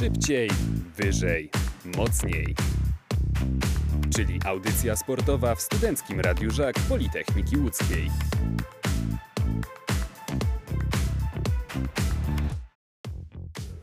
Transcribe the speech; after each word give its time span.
Szybciej, 0.00 0.50
wyżej, 0.96 1.50
mocniej. 1.96 2.54
Czyli 4.14 4.40
audycja 4.44 4.96
sportowa 4.96 5.54
w 5.54 5.60
Studenckim 5.60 6.20
Radiu 6.20 6.50
Żak 6.50 6.74
Politechniki 6.88 7.56
Łódzkiej. 7.56 8.10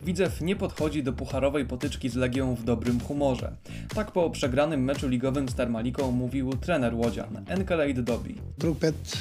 Widzew 0.01 0.41
nie 0.41 0.55
podchodzi 0.55 1.03
do 1.03 1.13
pucharowej 1.13 1.65
potyczki 1.65 2.09
z 2.09 2.15
Legią 2.15 2.55
w 2.55 2.63
dobrym 2.63 2.99
humorze. 2.99 3.55
Tak 3.95 4.11
po 4.11 4.29
przegranym 4.29 4.83
meczu 4.83 5.07
ligowym 5.07 5.49
z 5.49 5.55
Termaliką 5.55 6.11
mówił 6.11 6.53
trener 6.53 6.95
Łodzian, 6.95 7.45
Enkelade 7.47 8.03
Dobi. 8.03 8.35
Drupet 8.57 9.17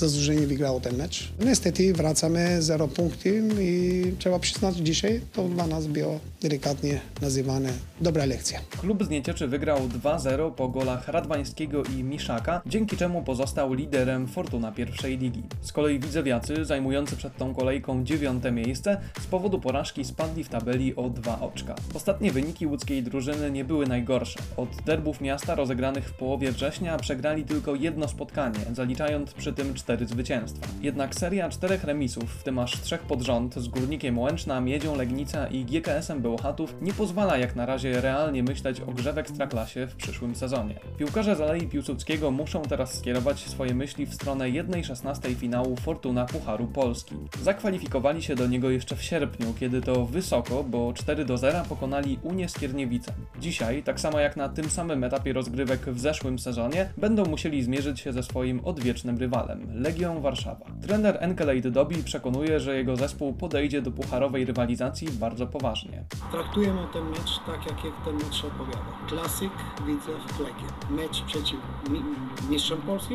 zasłużenie 0.00 0.46
wygrało 0.46 0.80
ten 0.80 0.96
mecz. 0.96 1.32
Niestety 1.44 1.92
wracamy 1.92 2.62
0 2.62 2.88
punkty 2.88 3.42
i 3.60 4.02
trzeba 4.18 4.38
przyznać 4.38 4.76
dzisiaj 4.76 5.20
to 5.32 5.48
dla 5.48 5.66
nas 5.66 5.86
było 5.86 6.20
delikatnie 6.42 7.00
nazywane 7.22 7.68
dobra 8.00 8.24
lekcja. 8.24 8.60
Klub 8.80 9.04
z 9.04 9.08
Niecieczy 9.08 9.48
wygrał 9.48 9.78
2-0 9.78 10.54
po 10.54 10.68
golach 10.68 11.08
Radwańskiego 11.08 11.82
i 11.84 12.04
Miszaka, 12.04 12.62
dzięki 12.66 12.96
czemu 12.96 13.22
pozostał 13.22 13.72
liderem 13.72 14.28
Fortuna 14.28 14.72
pierwszej 14.72 15.18
ligi. 15.18 15.42
Z 15.62 15.72
kolei 15.72 15.98
widzewiacy, 15.98 16.64
zajmujący 16.64 17.16
przed 17.16 17.36
tą 17.36 17.54
kolejką 17.54 18.04
dziewiąte 18.04 18.52
miejsce, 18.52 19.00
z 19.20 19.26
powodu 19.26 19.60
porażki 19.60 20.04
spadli 20.04 20.44
w 20.44 20.48
tabeli 20.48 20.96
o 20.96 21.10
dwa 21.10 21.40
oczka. 21.40 21.74
Ostatnie 21.94 22.32
wyniki 22.32 22.66
łódzkiej 22.66 23.02
drużyny 23.02 23.50
nie 23.50 23.64
były 23.64 23.86
najgorsze. 23.86 24.38
Od 24.56 24.68
derbów 24.86 25.20
miasta 25.20 25.54
rozegranych 25.54 26.08
w 26.08 26.12
połowie 26.12 26.52
września 26.52 26.98
przegrali 26.98 27.44
tylko 27.44 27.74
jedno 27.74 28.08
spotkanie, 28.08 28.60
zaliczając 28.74 29.32
przy 29.32 29.52
tym 29.52 29.74
zwycięstwa. 29.98 30.66
Jednak 30.82 31.14
seria 31.14 31.48
czterech 31.48 31.84
remisów, 31.84 32.34
w 32.34 32.42
tym 32.42 32.58
aż 32.58 32.80
trzech 32.80 33.00
pod 33.00 33.22
rząd, 33.22 33.54
z 33.54 33.68
Górnikiem 33.68 34.18
Łęczna, 34.18 34.60
Miedzią 34.60 34.96
Legnica 34.96 35.46
i 35.46 35.64
GKS-em 35.64 36.22
Bełchatów, 36.22 36.74
nie 36.82 36.92
pozwala 36.92 37.36
jak 37.36 37.56
na 37.56 37.66
razie 37.66 38.00
realnie 38.00 38.42
myśleć 38.42 38.80
o 38.80 38.92
grze 38.92 39.12
w 39.12 39.18
Ekstraklasie 39.18 39.86
w 39.86 39.96
przyszłym 39.96 40.34
sezonie. 40.34 40.74
Piłkarze 40.98 41.36
z 41.36 41.40
Alei 41.40 41.66
Piłsudskiego 41.66 42.30
muszą 42.30 42.62
teraz 42.62 42.98
skierować 42.98 43.40
swoje 43.40 43.74
myśli 43.74 44.06
w 44.06 44.14
stronę 44.14 44.44
1-16 44.44 45.34
finału 45.34 45.76
Fortuna 45.76 46.24
Pucharu 46.26 46.66
Polski. 46.66 47.14
Zakwalifikowali 47.42 48.22
się 48.22 48.34
do 48.34 48.46
niego 48.46 48.70
jeszcze 48.70 48.96
w 48.96 49.02
sierpniu, 49.02 49.54
kiedy 49.60 49.80
to 49.80 50.06
wysoko, 50.06 50.64
bo 50.64 50.92
4 50.92 51.24
do 51.24 51.38
0 51.38 51.62
pokonali 51.68 52.18
Unię 52.22 52.48
Skierniewice. 52.48 53.12
Dzisiaj, 53.40 53.82
tak 53.82 54.00
samo 54.00 54.20
jak 54.20 54.36
na 54.36 54.48
tym 54.48 54.70
samym 54.70 55.04
etapie 55.04 55.32
rozgrywek 55.32 55.80
w 55.80 56.00
zeszłym 56.00 56.38
sezonie, 56.38 56.90
będą 56.96 57.24
musieli 57.24 57.62
zmierzyć 57.62 58.00
się 58.00 58.12
ze 58.12 58.22
swoim 58.22 58.60
odwiecznym 58.64 59.18
rywalem, 59.18 59.79
Legią 59.80 60.20
Warszawa. 60.20 60.66
Trener 60.82 61.16
Enkelade 61.20 61.70
Dobi 61.70 62.02
przekonuje, 62.04 62.60
że 62.60 62.76
jego 62.76 62.96
zespół 62.96 63.32
podejdzie 63.34 63.82
do 63.82 63.90
pucharowej 63.90 64.44
rywalizacji 64.44 65.08
bardzo 65.12 65.46
poważnie. 65.46 66.04
Traktujemy 66.32 66.80
ten 66.92 67.04
mecz 67.10 67.38
tak, 67.46 67.66
jak 67.66 68.04
ten 68.04 68.14
mecz 68.14 68.44
opowiada. 68.44 68.92
Klasyk, 69.08 69.50
Widzew, 69.86 70.38
Legia. 70.40 70.68
Mecz 70.90 71.22
przeciw 71.22 71.58
mi- 71.90 72.02
mistrzom 72.50 72.78
Polski 72.80 73.14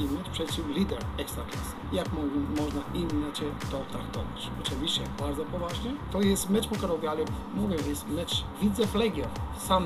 i 0.00 0.04
mecz 0.04 0.28
przeciw 0.32 0.68
lider 0.76 0.98
Ekstraklasy. 1.18 1.74
Jak 1.92 2.12
mo- 2.12 2.62
można 2.62 2.80
inaczej 2.94 3.48
to 3.70 3.80
traktować? 3.92 4.50
Oczywiście 4.60 5.00
bardzo 5.20 5.44
poważnie. 5.44 5.90
To 6.12 6.20
jest 6.20 6.50
mecz 6.50 6.68
pucharowy, 6.68 7.08
ale 7.10 7.24
mówię, 7.54 7.76
jest 7.88 8.08
mecz 8.08 8.44
Widzew 8.62 8.94
Legia. 8.94 9.26
Sam 9.58 9.84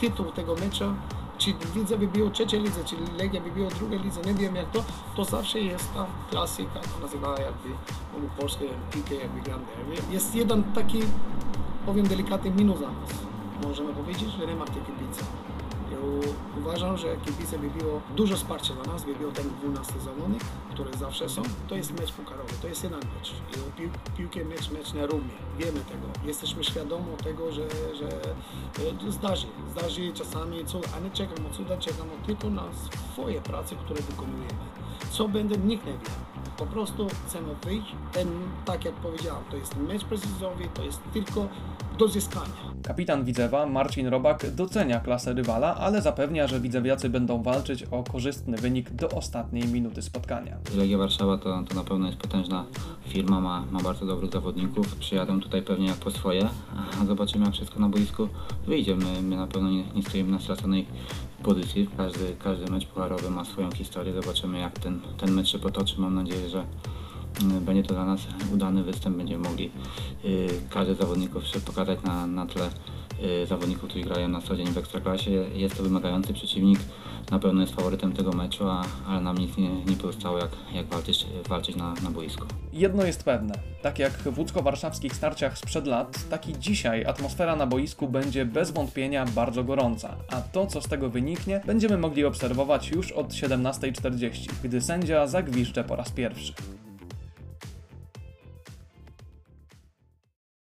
tytuł 0.00 0.32
tego 0.32 0.54
meczu 0.54 0.84
Значи, 1.38 1.56
чи 1.72 1.78
лица 1.78 1.96
би 1.96 2.06
било 2.06 2.30
чи 2.30 2.42
Чилилеѓа 2.46 3.42
би 3.44 3.50
било 3.50 3.70
друга 3.70 3.96
лица, 3.96 4.20
не 4.26 4.32
бием 4.34 4.56
јак 4.58 4.72
то, 4.72 4.82
то 5.16 5.24
савше 5.24 5.60
е 5.60 5.78
ста 5.78 6.06
класика, 6.30 6.82
на 6.82 7.06
називаја 7.06 7.44
јак 7.46 7.60
би, 7.62 7.74
ови 8.16 8.30
Порске, 8.38 8.70
Пике, 8.90 9.20
јак 9.22 9.30
би 9.34 9.40
Гранде, 9.46 10.02
јас 10.10 10.34
еден 10.34 10.64
таки, 10.74 11.04
овим 11.86 12.06
деликатен 12.10 12.56
минус 12.56 12.78
за 12.78 12.90
нас. 12.90 13.14
Можеме 13.62 13.92
да 13.92 13.94
побеđиш, 13.94 14.34
верема 14.40 14.66
текипица. 14.66 15.24
Ja 15.92 15.98
uważam, 16.58 16.96
że 16.96 17.16
kibice 17.16 17.58
by 17.58 17.70
było 17.70 18.00
dużo 18.16 18.36
wsparcia 18.36 18.74
dla 18.74 18.92
nas, 18.92 19.04
by 19.04 19.14
było 19.14 19.32
ten 19.32 19.50
12 19.62 19.92
zawodnik, 20.00 20.44
które 20.70 20.90
zawsze 20.98 21.28
są. 21.28 21.42
To 21.68 21.74
jest 21.74 22.00
mecz 22.00 22.12
pukarowy, 22.12 22.52
to 22.62 22.68
jest 22.68 22.84
jeden 22.84 23.00
mecz. 23.00 23.32
Pił, 23.76 23.90
piłkę 24.16 24.44
mecz, 24.44 24.70
mecz 24.70 24.92
na 24.92 25.06
równi. 25.06 25.30
Wiemy 25.58 25.80
tego. 25.80 26.06
Jesteśmy 26.24 26.64
świadomi 26.64 27.04
tego, 27.24 27.52
że, 27.52 27.68
że 27.94 28.08
e, 29.08 29.12
zdarzy. 29.12 29.46
Zdarzy 29.70 30.12
czasami, 30.12 30.64
co, 30.64 30.80
a 30.96 31.00
nie 31.00 31.10
czekam 31.10 31.46
o 31.46 31.50
cuda, 31.50 31.76
czekam 31.76 32.06
tylko 32.26 32.50
na 32.50 32.64
swoje 33.12 33.40
prace, 33.40 33.76
które 33.76 34.02
wykonujemy. 34.02 34.64
Co 35.10 35.28
będzie, 35.28 35.56
nikt 35.56 35.86
nie 35.86 35.92
wie. 35.92 35.98
Po 36.58 36.66
prostu 36.66 37.06
chcemy 37.26 37.54
wyjść. 37.64 37.86
Ten, 38.12 38.28
tak 38.64 38.84
jak 38.84 38.94
powiedziałem, 38.94 39.44
to 39.50 39.56
jest 39.56 39.76
mecz 39.76 40.04
precizowy, 40.04 40.68
to 40.74 40.82
jest 40.82 41.00
tylko 41.12 41.48
do 41.98 42.08
zyskania. 42.08 42.52
Kapitan 42.82 43.24
Widzewa, 43.24 43.66
Marcin 43.66 44.06
Robak, 44.06 44.54
docenia 44.54 45.00
klasę 45.00 45.34
rywala, 45.34 45.74
ale 45.74 46.02
zapewnia, 46.02 46.46
że 46.46 46.60
widzewiacy 46.60 47.10
będą 47.10 47.42
walczyć 47.42 47.82
o 47.82 48.02
korzystny 48.02 48.56
wynik 48.56 48.90
do 48.90 49.08
ostatniej 49.08 49.68
minuty 49.68 50.02
spotkania. 50.02 50.56
Legia 50.76 50.98
Warszawa 50.98 51.38
to, 51.38 51.64
to 51.68 51.74
na 51.74 51.84
pewno 51.84 52.06
jest 52.06 52.18
potężna 52.18 52.64
firma, 53.08 53.40
ma, 53.40 53.64
ma 53.70 53.80
bardzo 53.80 54.06
dobrych 54.06 54.32
zawodników. 54.32 54.96
Przyjadą 54.96 55.40
tutaj 55.40 55.62
pewnie 55.62 55.86
jak 55.86 55.96
po 55.96 56.10
swoje, 56.10 56.48
a 57.02 57.04
zobaczymy 57.04 57.44
jak 57.44 57.54
wszystko 57.54 57.80
na 57.80 57.88
boisku 57.88 58.28
wyjdzie. 58.66 58.96
My, 58.96 59.22
my 59.22 59.36
na 59.36 59.46
pewno 59.46 59.70
nie, 59.70 59.84
nie 59.94 60.02
stoimy 60.02 60.30
na 60.30 60.40
straconej 60.40 60.86
pozycji. 61.42 61.88
Każdy, 61.96 62.36
każdy 62.44 62.70
mecz 62.70 62.86
pucharowy 62.86 63.30
ma 63.30 63.44
swoją 63.44 63.70
historię. 63.70 64.12
Zobaczymy 64.22 64.58
jak 64.58 64.78
ten, 64.78 65.00
ten 65.18 65.30
mecz 65.30 65.48
się 65.48 65.58
potoczy. 65.58 66.00
Mam 66.00 66.14
nadzieję, 66.14 66.48
że 66.48 66.64
mm, 67.42 67.64
będzie 67.64 67.82
to 67.82 67.94
dla 67.94 68.04
nas 68.04 68.20
udany 68.54 68.84
występ. 68.84 69.16
Będziemy 69.16 69.48
mogli 69.48 69.70
y, 70.24 70.48
każdy 70.70 70.94
z 70.94 70.98
zawodników 70.98 71.46
się 71.46 71.60
pokazać 71.60 72.02
na, 72.02 72.26
na 72.26 72.46
tle 72.46 72.70
zawodników, 73.46 73.88
którzy 73.88 74.04
grają 74.04 74.28
na 74.28 74.40
co 74.40 74.56
dzień 74.56 74.66
w 74.66 74.78
Ekstraklasie. 74.78 75.30
Jest 75.54 75.76
to 75.76 75.82
wymagający 75.82 76.32
przeciwnik. 76.32 76.78
Na 77.30 77.38
pewno 77.38 77.60
jest 77.60 77.74
faworytem 77.74 78.12
tego 78.12 78.32
meczu, 78.32 78.68
a, 78.68 78.84
ale 79.08 79.20
nam 79.20 79.38
nic 79.38 79.56
nie, 79.56 79.84
nie 79.84 79.96
pozostało 79.96 80.38
jak, 80.38 80.50
jak 80.74 80.86
walczyć, 80.86 81.26
walczyć 81.48 81.76
na, 81.76 81.94
na 82.02 82.10
boisku. 82.10 82.46
Jedno 82.72 83.04
jest 83.04 83.24
pewne, 83.24 83.54
tak 83.82 83.98
jak 83.98 84.12
w 84.12 84.38
łódzko-warszawskich 84.38 85.14
starciach 85.14 85.58
sprzed 85.58 85.86
lat, 85.86 86.28
tak 86.30 86.48
i 86.48 86.58
dzisiaj 86.58 87.04
atmosfera 87.04 87.56
na 87.56 87.66
boisku 87.66 88.08
będzie 88.08 88.44
bez 88.44 88.70
wątpienia 88.70 89.26
bardzo 89.26 89.64
gorąca, 89.64 90.16
a 90.28 90.40
to 90.40 90.66
co 90.66 90.80
z 90.80 90.88
tego 90.88 91.10
wyniknie 91.10 91.60
będziemy 91.66 91.98
mogli 91.98 92.24
obserwować 92.24 92.90
już 92.90 93.12
od 93.12 93.28
17.40, 93.28 94.50
gdy 94.62 94.80
sędzia 94.80 95.26
zagwiżdże 95.26 95.84
po 95.84 95.96
raz 95.96 96.10
pierwszy. 96.10 96.52